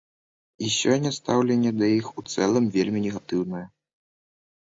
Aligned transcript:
І 0.67 0.69
сёння 0.75 1.11
стаўленне 1.17 1.73
да 1.81 1.89
іх 1.97 2.05
у 2.21 2.23
цэлым 2.33 2.65
вельмі 2.79 2.99
негатыўнае. 3.05 3.63